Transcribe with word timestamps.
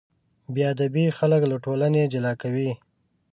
بېادبي 0.53 1.05
خلک 1.17 1.41
له 1.51 1.57
ټولنې 1.65 2.01
جلا 2.13 2.33
کوي. 2.41 2.71